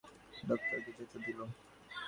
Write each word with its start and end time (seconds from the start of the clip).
জন্তুটাকে 0.39 0.91
যেতে 0.97 1.17
দিন! 1.25 1.39